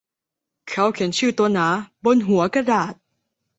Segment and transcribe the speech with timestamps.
[0.69, 1.67] เขาเขียนชื่อตัวหนา
[2.03, 2.93] บนหัวกระดาษ